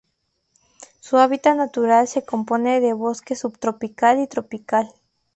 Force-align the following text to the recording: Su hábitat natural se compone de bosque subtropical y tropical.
Su 0.99 1.17
hábitat 1.19 1.55
natural 1.57 2.07
se 2.07 2.25
compone 2.25 2.79
de 2.79 2.93
bosque 2.93 3.35
subtropical 3.35 4.19
y 4.19 4.25
tropical. 4.25 4.91